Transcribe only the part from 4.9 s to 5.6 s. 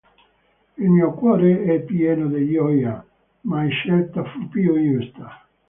giusta".